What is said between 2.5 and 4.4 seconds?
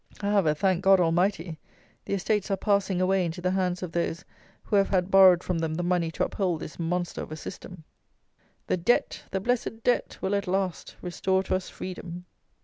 passing away into the hands of those